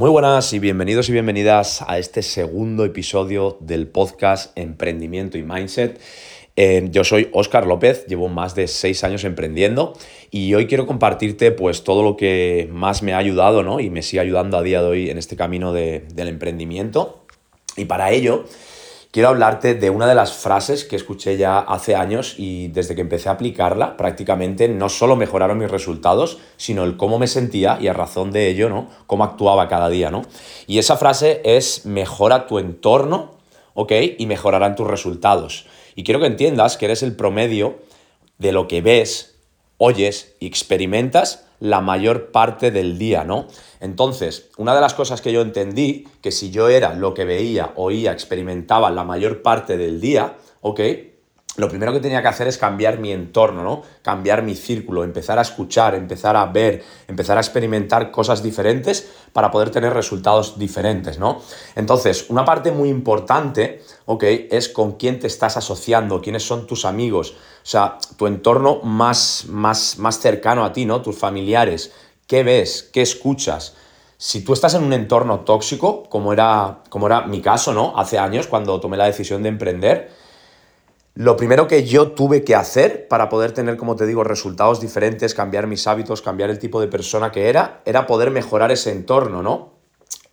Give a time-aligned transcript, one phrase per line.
[0.00, 6.00] Muy buenas y bienvenidos y bienvenidas a este segundo episodio del podcast Emprendimiento y Mindset.
[6.56, 9.92] Eh, yo soy Óscar López, llevo más de seis años emprendiendo
[10.30, 13.78] y hoy quiero compartirte pues todo lo que más me ha ayudado ¿no?
[13.78, 17.26] y me sigue ayudando a día de hoy en este camino del emprendimiento.
[17.76, 18.46] Y para ello
[19.10, 23.00] quiero hablarte de una de las frases que escuché ya hace años y desde que
[23.00, 27.88] empecé a aplicarla prácticamente no solo mejoraron mis resultados, sino el cómo me sentía y
[27.88, 28.88] a razón de ello, ¿no?
[29.06, 30.22] Cómo actuaba cada día, ¿no?
[30.66, 33.32] Y esa frase es mejora tu entorno,
[33.74, 33.92] ¿ok?
[34.18, 35.66] Y mejorarán tus resultados.
[35.96, 37.80] Y quiero que entiendas que eres el promedio
[38.38, 39.36] de lo que ves,
[39.76, 43.46] oyes y experimentas la mayor parte del día, ¿no?
[43.80, 47.72] Entonces, una de las cosas que yo entendí, que si yo era lo que veía,
[47.76, 50.80] oía, experimentaba la mayor parte del día, ¿ok?
[51.56, 53.82] Lo primero que tenía que hacer es cambiar mi entorno, ¿no?
[54.02, 59.50] Cambiar mi círculo, empezar a escuchar, empezar a ver, empezar a experimentar cosas diferentes para
[59.50, 61.42] poder tener resultados diferentes, ¿no?
[61.74, 64.22] Entonces, una parte muy importante, ¿ok?
[64.50, 69.46] Es con quién te estás asociando, quiénes son tus amigos, o sea, tu entorno más,
[69.48, 71.02] más, más cercano a ti, ¿no?
[71.02, 71.92] Tus familiares,
[72.28, 73.74] qué ves, qué escuchas.
[74.18, 77.98] Si tú estás en un entorno tóxico, como era, como era mi caso, ¿no?
[77.98, 80.19] Hace años, cuando tomé la decisión de emprender,
[81.14, 85.34] lo primero que yo tuve que hacer para poder tener, como te digo, resultados diferentes,
[85.34, 89.42] cambiar mis hábitos, cambiar el tipo de persona que era, era poder mejorar ese entorno,
[89.42, 89.74] ¿no?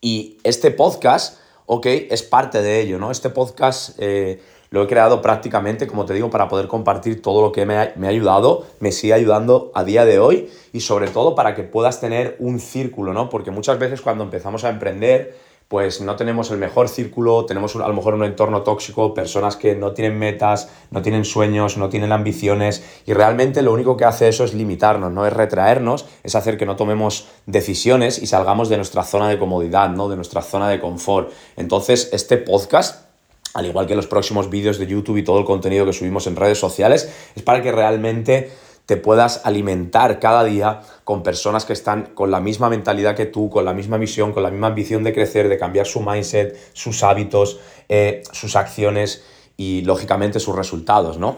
[0.00, 3.10] Y este podcast, ok, es parte de ello, ¿no?
[3.10, 7.50] Este podcast eh, lo he creado prácticamente, como te digo, para poder compartir todo lo
[7.50, 11.08] que me ha, me ha, ayudado, me sigue ayudando a día de hoy y sobre
[11.08, 13.30] todo para que puedas tener un círculo, ¿no?
[13.30, 17.86] Porque muchas veces cuando empezamos a emprender, pues no tenemos el mejor círculo, tenemos a
[17.86, 22.10] lo mejor un entorno tóxico, personas que no tienen metas, no tienen sueños, no tienen
[22.10, 26.56] ambiciones y realmente lo único que hace eso es limitarnos, no es retraernos, es hacer
[26.56, 30.08] que no tomemos decisiones y salgamos de nuestra zona de comodidad, ¿no?
[30.08, 31.30] de nuestra zona de confort.
[31.56, 33.08] Entonces, este podcast
[33.54, 36.36] al igual que los próximos vídeos de YouTube y todo el contenido que subimos en
[36.36, 38.52] redes sociales, es para que realmente
[38.88, 43.50] te puedas alimentar cada día con personas que están con la misma mentalidad que tú,
[43.50, 47.02] con la misma visión, con la misma ambición de crecer, de cambiar su mindset, sus
[47.02, 47.60] hábitos,
[47.90, 49.24] eh, sus acciones
[49.58, 51.36] y lógicamente sus resultados, ¿no?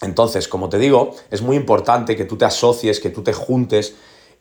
[0.00, 3.94] Entonces, como te digo, es muy importante que tú te asocies, que tú te juntes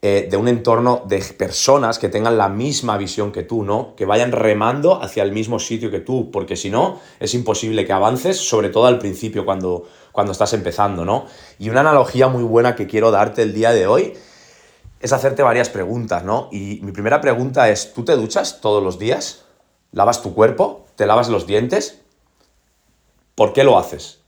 [0.04, 3.96] eh, de un entorno de personas que tengan la misma visión que tú, ¿no?
[3.96, 7.94] Que vayan remando hacia el mismo sitio que tú, porque si no, es imposible que
[7.94, 11.26] avances, sobre todo al principio, cuando, cuando estás empezando, ¿no?
[11.60, 14.14] Y una analogía muy buena que quiero darte el día de hoy
[15.02, 16.50] es hacerte varias preguntas, ¿no?
[16.52, 19.46] Y mi primera pregunta es, ¿tú te duchas todos los días?
[19.92, 20.86] ¿Lavas tu cuerpo?
[20.96, 22.02] ¿Te lavas los dientes?
[23.36, 24.21] ¿Por qué lo haces?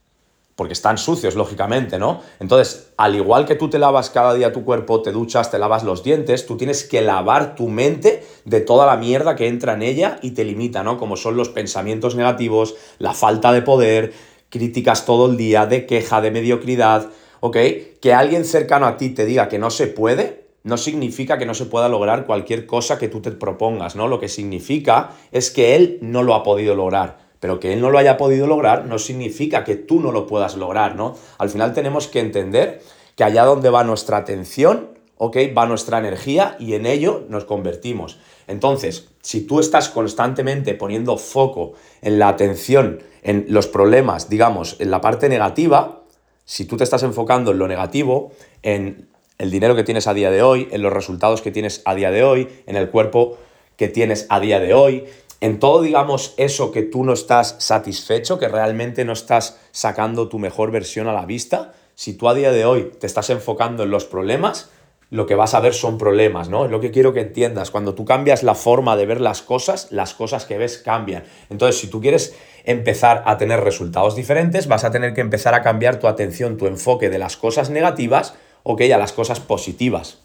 [0.55, 2.21] Porque están sucios, lógicamente, ¿no?
[2.39, 5.83] Entonces, al igual que tú te lavas cada día tu cuerpo, te duchas, te lavas
[5.83, 9.81] los dientes, tú tienes que lavar tu mente de toda la mierda que entra en
[9.81, 10.97] ella y te limita, ¿no?
[10.97, 14.13] Como son los pensamientos negativos, la falta de poder,
[14.49, 17.09] críticas todo el día, de queja, de mediocridad,
[17.39, 17.57] ¿ok?
[17.99, 21.55] Que alguien cercano a ti te diga que no se puede, no significa que no
[21.55, 24.07] se pueda lograr cualquier cosa que tú te propongas, ¿no?
[24.07, 27.91] Lo que significa es que él no lo ha podido lograr pero que él no
[27.91, 31.17] lo haya podido lograr no significa que tú no lo puedas lograr, ¿no?
[31.37, 32.81] Al final tenemos que entender
[33.17, 35.35] que allá donde va nuestra atención, ¿ok?
[35.53, 38.17] Va nuestra energía y en ello nos convertimos.
[38.47, 44.89] Entonces, si tú estás constantemente poniendo foco en la atención, en los problemas, digamos, en
[44.89, 46.03] la parte negativa,
[46.45, 48.31] si tú te estás enfocando en lo negativo,
[48.61, 51.93] en el dinero que tienes a día de hoy, en los resultados que tienes a
[51.93, 53.37] día de hoy, en el cuerpo
[53.75, 55.05] que tienes a día de hoy,
[55.43, 60.39] en todo, digamos, eso que tú no estás satisfecho, que realmente no estás sacando tu
[60.39, 63.91] mejor versión a la vista, si tú a día de hoy te estás enfocando en
[63.91, 64.69] los problemas,
[65.09, 66.63] lo que vas a ver son problemas, ¿no?
[66.63, 67.71] Es lo que quiero que entiendas.
[67.71, 71.25] Cuando tú cambias la forma de ver las cosas, las cosas que ves cambian.
[71.49, 72.33] Entonces, si tú quieres
[72.63, 76.67] empezar a tener resultados diferentes, vas a tener que empezar a cambiar tu atención, tu
[76.67, 78.33] enfoque de las cosas negativas,
[78.63, 80.22] ok, a las cosas positivas.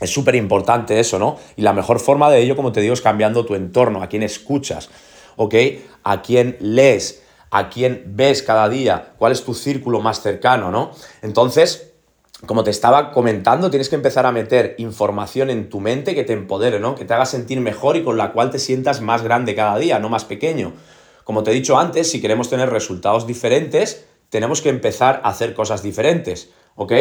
[0.00, 1.38] Es súper importante eso, ¿no?
[1.56, 4.22] Y la mejor forma de ello, como te digo, es cambiando tu entorno, a quién
[4.22, 4.90] escuchas,
[5.36, 5.54] ¿ok?
[6.02, 10.90] A quién lees, a quién ves cada día, cuál es tu círculo más cercano, ¿no?
[11.22, 11.92] Entonces,
[12.44, 16.34] como te estaba comentando, tienes que empezar a meter información en tu mente que te
[16.34, 16.94] empodere, ¿no?
[16.94, 19.98] Que te haga sentir mejor y con la cual te sientas más grande cada día,
[19.98, 20.74] no más pequeño.
[21.24, 25.54] Como te he dicho antes, si queremos tener resultados diferentes, tenemos que empezar a hacer
[25.54, 26.50] cosas diferentes.
[26.76, 26.92] ¿Ok?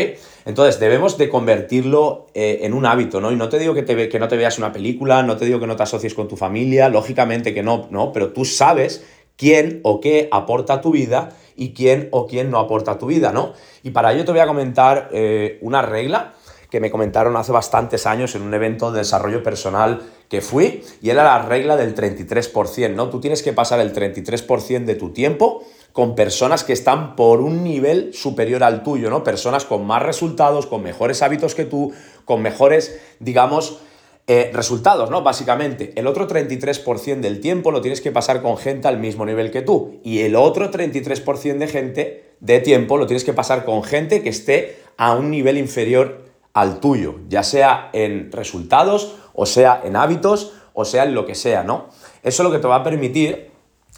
[0.45, 3.31] Entonces debemos de convertirlo eh, en un hábito, ¿no?
[3.31, 5.59] Y no te digo que, te, que no te veas una película, no te digo
[5.59, 8.11] que no te asocies con tu familia, lógicamente que no, ¿no?
[8.11, 9.05] Pero tú sabes
[9.37, 13.07] quién o qué aporta a tu vida y quién o quién no aporta a tu
[13.07, 13.53] vida, ¿no?
[13.83, 16.33] Y para ello te voy a comentar eh, una regla
[16.69, 21.09] que me comentaron hace bastantes años en un evento de desarrollo personal que fui y
[21.09, 23.09] era la regla del 33%, ¿no?
[23.09, 25.63] Tú tienes que pasar el 33% de tu tiempo
[25.95, 29.23] con personas que están por un nivel superior al tuyo, ¿no?
[29.23, 31.93] Personas con más resultados, con mejores hábitos que tú,
[32.25, 33.79] con mejores, digamos,
[34.27, 35.23] eh, resultados, ¿no?
[35.23, 39.51] Básicamente, el otro 33% del tiempo lo tienes que pasar con gente al mismo nivel
[39.51, 43.81] que tú y el otro 33% de gente de tiempo lo tienes que pasar con
[43.81, 49.79] gente que esté a un nivel inferior al tuyo, ya sea en resultados, o sea
[49.85, 51.85] en hábitos, o sea en lo que sea, ¿no?
[52.21, 53.49] Eso lo que te va a permitir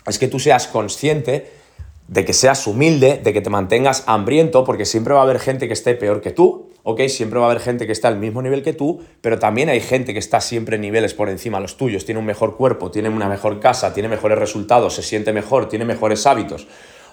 [0.05, 1.57] es que tú seas consciente
[2.07, 5.67] de que seas humilde, de que te mantengas hambriento, porque siempre va a haber gente
[5.67, 7.01] que esté peor que tú, ¿ok?
[7.07, 9.81] Siempre va a haber gente que está al mismo nivel que tú, pero también hay
[9.81, 13.09] gente que está siempre niveles por encima de los tuyos, tiene un mejor cuerpo, tiene
[13.09, 16.67] una mejor casa, tiene mejores resultados, se siente mejor, tiene mejores hábitos,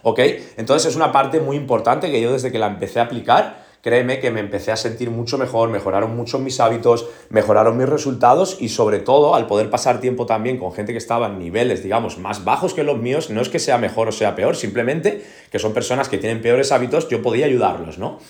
[0.05, 0.21] ¿ok?
[0.57, 4.19] Entonces es una parte muy importante que yo desde que la empecé a aplicar, créeme
[4.19, 8.71] que me empecé a sentir mucho mejor, mejoraron mucho mis hábitos, mejoraron mis resultados y
[8.71, 12.45] sobre todo al poder pasar tiempo también con gente que estaba en niveles, digamos, más
[12.45, 15.23] bajos que los míos, no es que sea mejor o sea peor, simplemente
[15.53, 18.21] que son personas que tienen peores hábitos, yo podía ayudarlos, ¿no?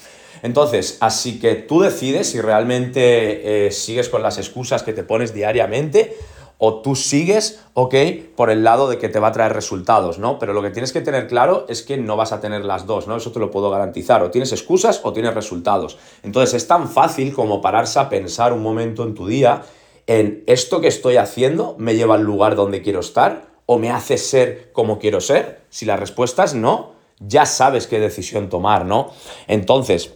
[0.42, 5.32] Entonces, así que tú decides si realmente eh, sigues con las excusas que te pones
[5.34, 6.16] diariamente
[6.58, 7.94] o tú sigues, ok,
[8.36, 10.38] por el lado de que te va a traer resultados, ¿no?
[10.38, 13.06] Pero lo que tienes que tener claro es que no vas a tener las dos,
[13.06, 13.16] ¿no?
[13.16, 14.22] Eso te lo puedo garantizar.
[14.22, 15.98] O tienes excusas o tienes resultados.
[16.22, 19.62] Entonces es tan fácil como pararse a pensar un momento en tu día
[20.06, 24.18] en esto que estoy haciendo me lleva al lugar donde quiero estar o me hace
[24.18, 25.62] ser como quiero ser.
[25.70, 29.10] Si la respuesta es no, ya sabes qué decisión tomar, ¿no?
[29.48, 30.14] Entonces,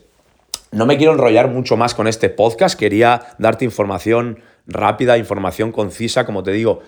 [0.70, 6.24] no me quiero enrollar mucho más con este podcast, quería darte información rápida, información concisa,
[6.24, 6.80] como te digo,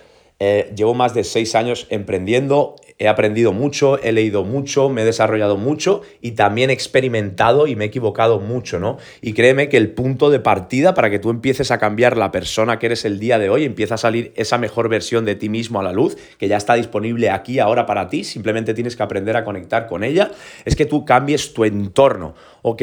[0.43, 5.05] eh, llevo más de seis años emprendiendo, he aprendido mucho, he leído mucho, me he
[5.05, 8.97] desarrollado mucho y también he experimentado y me he equivocado mucho, ¿no?
[9.21, 12.79] Y créeme que el punto de partida para que tú empieces a cambiar la persona
[12.79, 15.79] que eres el día de hoy, empieza a salir esa mejor versión de ti mismo
[15.79, 19.37] a la luz, que ya está disponible aquí ahora para ti, simplemente tienes que aprender
[19.37, 20.31] a conectar con ella,
[20.65, 22.83] es que tú cambies tu entorno, ¿ok?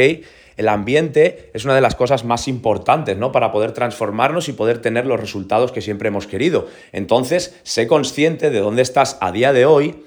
[0.58, 3.32] El ambiente es una de las cosas más importantes, ¿no?
[3.32, 6.68] Para poder transformarnos y poder tener los resultados que siempre hemos querido.
[6.92, 10.04] Entonces, sé consciente de dónde estás a día de hoy,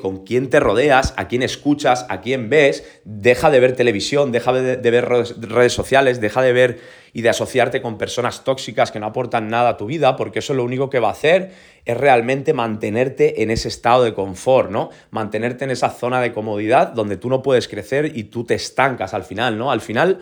[0.00, 4.52] Con quién te rodeas, a quién escuchas, a quién ves, deja de ver televisión, deja
[4.52, 6.78] de, de ver redes sociales, deja de ver
[7.12, 10.54] y de asociarte con personas tóxicas que no aportan nada a tu vida, porque eso
[10.54, 11.50] lo único que va a hacer
[11.84, 14.90] es realmente mantenerte en ese estado de confort, ¿no?
[15.10, 19.14] Mantenerte en esa zona de comodidad donde tú no puedes crecer y tú te estancas
[19.14, 19.70] al final, ¿no?
[19.72, 20.20] Al final,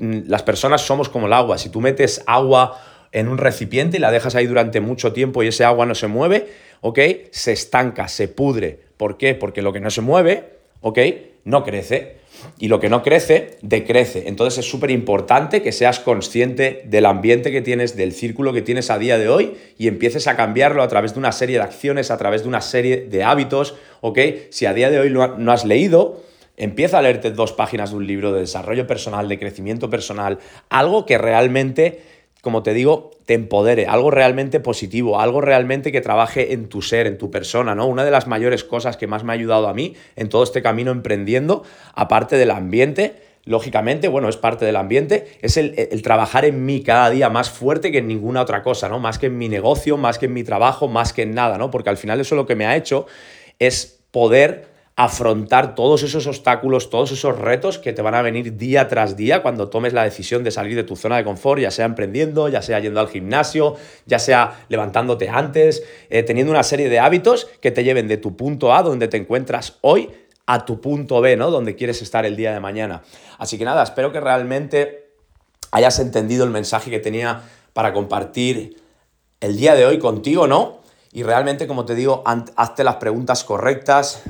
[0.00, 1.58] mm, las personas somos como el agua.
[1.58, 2.80] Si tú metes agua
[3.12, 6.08] en un recipiente y la dejas ahí durante mucho tiempo y ese agua no se
[6.08, 6.48] mueve,
[6.80, 6.98] ¿ok?
[7.30, 8.80] Se estanca, se pudre.
[8.96, 9.34] ¿Por qué?
[9.34, 10.44] Porque lo que no se mueve,
[10.80, 10.98] ¿ok?
[11.44, 12.22] No crece
[12.58, 14.24] y lo que no crece, decrece.
[14.26, 18.90] Entonces es súper importante que seas consciente del ambiente que tienes, del círculo que tienes
[18.90, 22.10] a día de hoy y empieces a cambiarlo a través de una serie de acciones,
[22.10, 24.18] a través de una serie de hábitos, ¿ok?
[24.50, 26.22] Si a día de hoy no has leído,
[26.56, 30.38] empieza a leerte dos páginas de un libro de desarrollo personal, de crecimiento personal,
[30.68, 32.00] algo que realmente
[32.42, 37.06] como te digo, te empodere, algo realmente positivo, algo realmente que trabaje en tu ser,
[37.06, 37.86] en tu persona, ¿no?
[37.86, 40.60] Una de las mayores cosas que más me ha ayudado a mí en todo este
[40.60, 41.62] camino emprendiendo,
[41.94, 46.82] aparte del ambiente, lógicamente, bueno, es parte del ambiente, es el, el, trabajar en mí
[46.82, 48.98] cada día más fuerte que en ninguna otra cosa, ¿no?
[48.98, 51.70] Más que en mi negocio, más que en mi trabajo, más que en nada, ¿no?
[51.70, 53.06] Porque al final eso lo que me ha hecho
[53.60, 58.88] es poder afrontar todos esos obstáculos, todos esos retos que te van a venir día
[58.88, 61.86] tras día cuando tomes la decisión de salir de tu zona de confort, ya sea
[61.86, 66.98] emprendiendo, ya sea yendo al gimnasio, ya sea levantándote antes, eh, teniendo una serie de
[66.98, 70.10] hábitos que te lleven de tu punto A, donde te encuentras hoy,
[70.46, 71.50] a tu punto B, ¿no?
[71.50, 73.02] Donde quieres estar el día de mañana.
[73.38, 75.12] Así que nada, espero que realmente
[75.70, 78.82] hayas entendido el mensaje que tenía para compartir
[79.40, 80.80] el día de hoy contigo, ¿no?
[81.12, 82.22] Y realmente, como te digo,
[82.56, 84.22] hazte las preguntas correctas,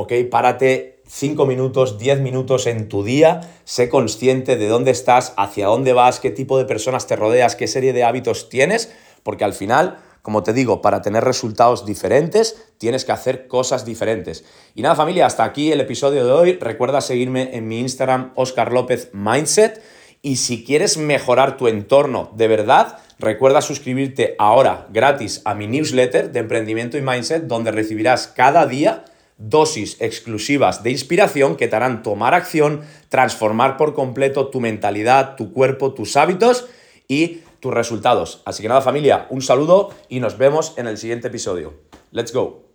[0.00, 0.12] ¿ok?
[0.30, 5.92] Párate 5 minutos, 10 minutos en tu día, sé consciente de dónde estás, hacia dónde
[5.92, 8.92] vas, qué tipo de personas te rodeas, qué serie de hábitos tienes,
[9.22, 14.44] porque al final, como te digo, para tener resultados diferentes, tienes que hacer cosas diferentes.
[14.74, 16.52] Y nada familia, hasta aquí el episodio de hoy.
[16.58, 19.82] Recuerda seguirme en mi Instagram, Oscar López Mindset.
[20.22, 26.30] Y si quieres mejorar tu entorno de verdad, recuerda suscribirte ahora gratis a mi newsletter
[26.30, 29.04] de emprendimiento y mindset, donde recibirás cada día
[29.40, 35.52] dosis exclusivas de inspiración que te harán tomar acción, transformar por completo tu mentalidad, tu
[35.52, 36.66] cuerpo, tus hábitos
[37.08, 38.42] y tus resultados.
[38.44, 41.74] Así que nada familia, un saludo y nos vemos en el siguiente episodio.
[42.12, 42.69] Let's go.